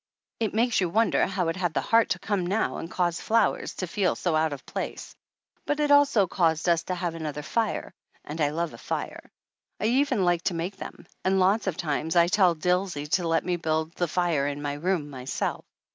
It 0.39 0.55
makes 0.55 0.81
you 0.81 0.89
wonder 0.89 1.27
how 1.27 1.47
it 1.49 1.55
had 1.55 1.75
the 1.75 1.81
heart 1.81 2.09
to 2.09 2.17
come 2.17 2.43
now 2.47 2.77
and 2.77 2.89
cause 2.89 3.17
the 3.17 3.21
flowers 3.21 3.75
to 3.75 3.85
feel 3.85 4.15
248 4.15 4.15
THE 4.15 4.23
ANNALS 4.23 4.25
OF 4.25 4.29
ANN 4.41 4.41
so 4.41 4.45
out 4.45 4.53
of 4.55 4.97
place. 4.97 5.15
But 5.67 5.79
it 5.79 5.91
has 5.93 5.95
also 5.95 6.25
caused 6.25 6.67
us 6.67 6.81
to 6.85 6.95
have 6.95 7.13
another 7.13 7.43
fire 7.43 7.93
and 8.25 8.41
I 8.41 8.49
love 8.49 8.73
a 8.73 8.79
fire. 8.79 9.29
I 9.79 9.85
even 9.85 10.25
like 10.25 10.41
to 10.45 10.55
make 10.55 10.77
them, 10.77 11.05
and 11.23 11.39
lots 11.39 11.67
of 11.67 11.77
times 11.77 12.15
I 12.15 12.25
tell 12.29 12.55
Dilsey 12.55 13.05
to 13.11 13.27
let 13.27 13.45
me 13.45 13.57
build 13.57 13.91
the 13.93 14.07
fire 14.07 14.47
in 14.47 14.59
my 14.63 14.73
room 14.73 15.07
myself. 15.11 15.63